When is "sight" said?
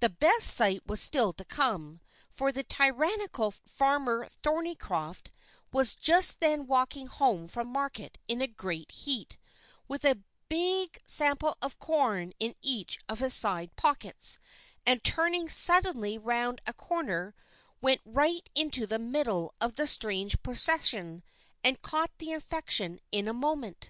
0.54-0.86